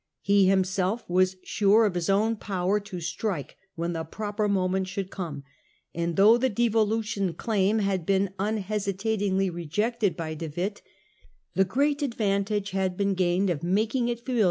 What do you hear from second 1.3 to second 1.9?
sure